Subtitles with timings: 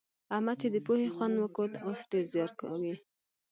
[0.35, 2.93] احمد چې د پوهې خوند وکوت؛ اوس ډېر زيار کاږي.